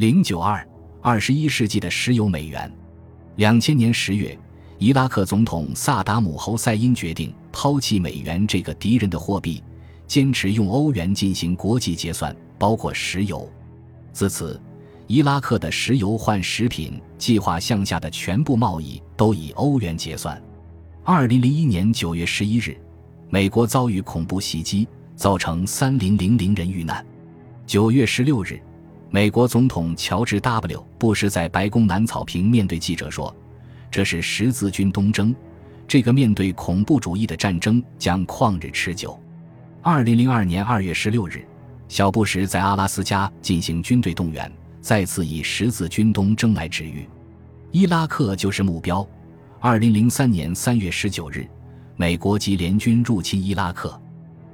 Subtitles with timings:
[0.00, 0.66] 零九二
[1.02, 2.72] 二十一世纪的石油美元。
[3.36, 4.34] 两千年十月，
[4.78, 9.62] 伊拉克总统萨达姆侯赛因决定抛弃美元这个敌人的货币，
[10.06, 13.46] 坚持用欧元进行国际结算，包括石油。
[14.10, 14.58] 自此，
[15.06, 20.42] 伊拉克的石油换食品计划项下的全部贸易都以欧元结算。
[21.04, 22.74] 二零零一年九月十一日，
[23.28, 27.04] 美国遭遇恐怖袭击，造成三零零零人遇难。
[27.66, 28.58] 九月十六日。
[29.12, 30.84] 美国总统乔治 ·W.
[30.96, 33.34] 布什在白宫南草坪面对记者说
[33.90, 35.34] ：“这是十字军东征，
[35.88, 39.20] 这个面对恐怖主义的战争将旷日持久。”
[39.82, 41.44] 二零零二年二月十六日，
[41.88, 47.04] 小布什在阿拉斯加进行军队动员，再次以十字军东征来治愈。
[47.72, 49.04] 伊拉克就是目标。
[49.58, 51.44] 二零零三年三月十九日，
[51.96, 54.00] 美国及联军入侵伊拉克。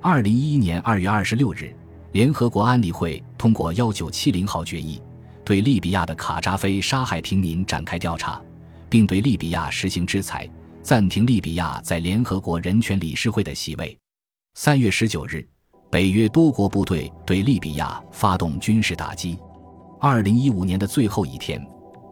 [0.00, 1.72] 二零一一年二月二十六日。
[2.12, 5.00] 联合国安理会通过幺九七零号决议，
[5.44, 8.42] 对利比亚的卡扎菲杀害平民展开调查，
[8.88, 10.48] 并对利比亚实行制裁，
[10.82, 13.96] 暂停利比亚在联合国人权理事会的席位。
[14.54, 15.46] 三月十九日，
[15.88, 19.38] 北约多国部队对利比亚发动军事打击。
[20.00, 21.64] 二零一五年的最后一天，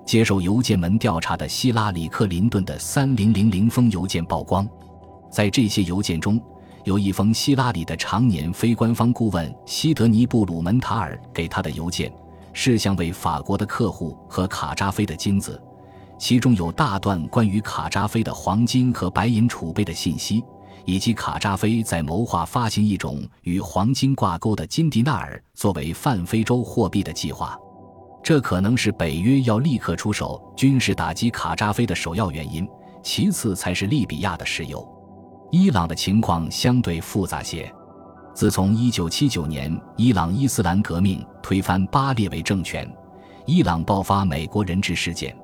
[0.06, 4.68] 接受邮件门调查的希拉里·克林顿的三零零零封邮件曝光，
[5.28, 6.40] 在这些邮件中。
[6.88, 12.10] 有一封希拉里的常年非官方顾问西德尼·布鲁门塔尔给他的邮件，
[12.54, 15.62] 是向为法国的客户和卡扎菲的金子，
[16.18, 20.42] 其中有大段关于卡扎菲的黄金和白银储备的信息，
[20.86, 27.54] 以及卡扎菲在谋划发行一种与黄金挂钩的金迪纳尔作为泛非洲货币的计划。
[28.22, 32.66] 这可能是北约要立刻出手军事打击卡扎菲的首要原因，
[33.02, 34.97] 其次才是利比亚的石油。
[35.50, 37.72] 伊朗的情况相对复杂些。
[38.34, 42.88] 自从1979年伊朗伊斯兰革命推翻巴列维政权，
[43.46, 45.34] 伊朗爆发美国人质事件。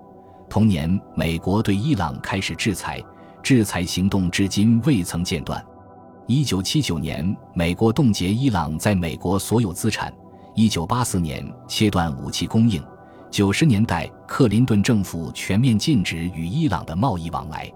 [0.49, 3.03] 同年，美国对伊朗开始制裁，
[3.43, 5.65] 制裁行动至今未曾间断。
[6.29, 10.13] 1979年，美国冻结伊朗在美国所有资产
[10.55, 12.81] ；1984年，切断武器供应
[13.33, 17.73] ；90年代，克林顿政府全面禁止与伊朗的贸易往来。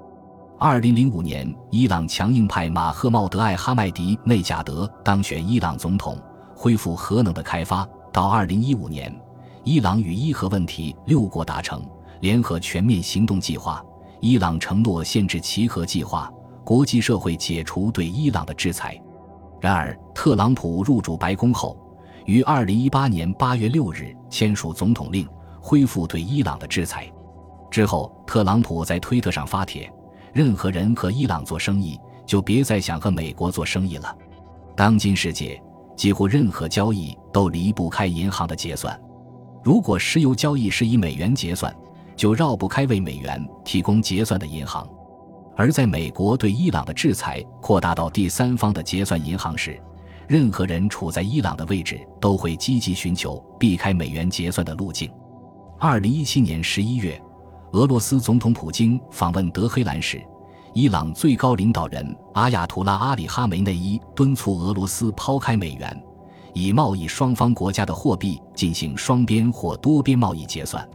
[0.60, 6.20] 二零零五年，伊朗强硬派马赫茂德·艾哈迈迪内贾德当选伊朗总统，
[6.52, 7.88] 恢复核能的开发。
[8.12, 9.16] 到二零一五年，
[9.62, 11.80] 伊朗与伊核问题六国达成
[12.20, 13.80] 联合全面行动计划，
[14.20, 16.28] 伊朗承诺限制其核计划，
[16.64, 19.00] 国际社会解除对伊朗的制裁。
[19.60, 21.78] 然而，特朗普入主白宫后，
[22.26, 25.24] 于二零一八年八月六日签署总统令，
[25.60, 27.08] 恢复对伊朗的制裁。
[27.70, 29.88] 之后，特朗普在推特上发帖。
[30.32, 34.16] 任何人和伊朗做生意，就别再想和美国做生意了。
[34.76, 35.60] 当今世界，
[35.96, 38.98] 几乎任何交易都离不开银行的结算。
[39.64, 41.74] 如果石油交易是以美元结算，
[42.14, 44.88] 就绕不开为美元提供结算的银行。
[45.56, 49.80] 而在美国对伊朗的制裁扩大到第三方的结算银行时，
[50.28, 55.10] 任何人处在伊朗的位置都会积极寻求避开美元结算的路径。
[55.80, 57.20] 二零一七年十一月。
[57.72, 60.22] 俄罗斯总统普京访问德黑兰时，
[60.72, 66.02] 伊朗最高领导人阿亚图拉阿里哈梅内伊敦促俄罗斯抛开美元，
[66.54, 70.86] 以贸易双方国家的货币进行双边或多边贸易结算。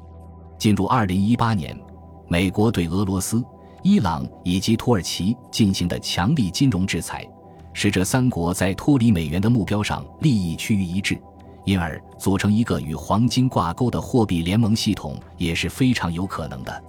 [0.58, 1.80] 进入二零一八年，
[2.28, 3.44] 美国对俄罗斯、
[3.84, 7.24] 伊朗以及土耳其进行的强力金融制裁，
[7.72, 11.22] 使这三国在脱离美元的目标上利益趋于一致。
[11.66, 16.84] 因而，组成一个与黄金挂钩的货币联盟系统也是非常有可能的。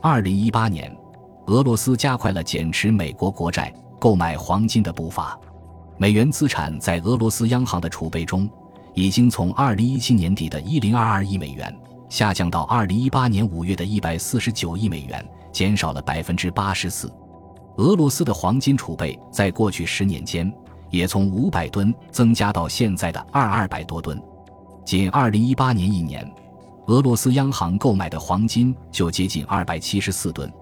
[0.00, 0.96] 二零一八年，
[1.46, 5.38] 俄罗斯加快了减持美国国债、购买黄金的步伐。
[5.98, 8.48] 美元资产在俄罗斯央行的储备中，
[8.94, 11.76] 已经从二零一七年底的一零二二亿美元
[12.08, 17.12] 下降到二零一八年五月的一百四十九亿美元，减少了百分之八十四。
[17.76, 20.52] 俄罗斯的黄金储备在过去十年间。
[20.92, 24.22] 也从五百吨增加到现在的二二百多吨，
[24.84, 26.30] 仅二零一八年一年，
[26.86, 30.52] 俄罗斯央行购买的黄金就接近二百七十四吨，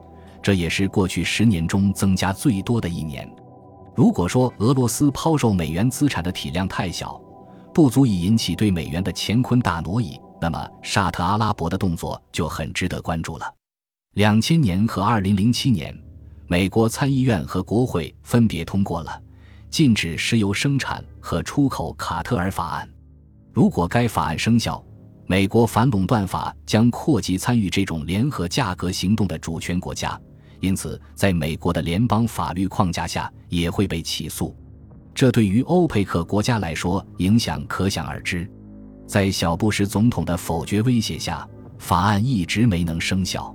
[0.40, 3.28] 这也是过去十年中增加最多的一年。
[3.96, 7.20] 如果说俄罗斯抛售美元资产的体量太小，
[7.74, 13.52] 不足以引起对美元的乾坤大挪移，那么沙特阿拉伯的动作就很值得关注了。
[14.14, 15.92] 两千年和二零零七年，
[16.46, 19.20] 美国参议院和国会分别通过了。
[19.70, 22.88] 禁止石油生产和出口卡特尔法案，
[23.52, 24.84] 如果该法案生效，
[25.26, 30.20] 美国反垄断法将扩及参与这种联合价格行动的主权国家，
[30.58, 34.56] 因此在美国的联邦法律框架下也会被起诉。
[35.14, 38.50] 这对于欧佩克国家来说影响可想而知。
[39.06, 43.54] 在小布什总统的否决威胁下，法案一直没能生效。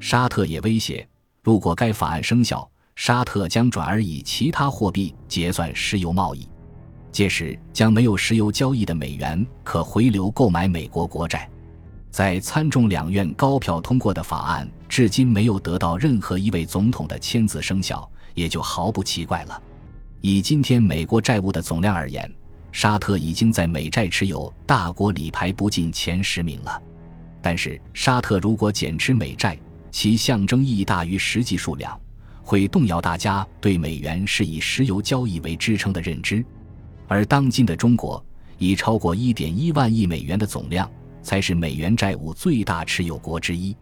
[0.00, 1.08] 沙特也威胁，
[1.42, 6.48] 如果该法案生效，沙特将转而以其他货币结算石油贸易，
[7.12, 11.48] 届时将没有石油交易的美元可回流购买美国国债。
[12.10, 19.62] 在参众两院高票通过的法案，至今没有得到任何一位总统的签字生效，也就毫不奇怪了。
[20.22, 22.28] 以今天美国债务的总量而言，
[22.72, 26.82] 沙特已经在美债持有大国里排不进前十名了。
[27.42, 29.56] 但是，沙特如果减持美债，
[29.90, 31.96] 其象征意义大于实际数量，
[32.46, 36.42] 会动摇大家对美元是以石油交易为支撑的认知。
[37.08, 38.24] 而当今的中国，
[38.56, 40.88] 以超过一点一万亿美元的总量。
[41.26, 43.76] 才是美元债务最大持有国之一。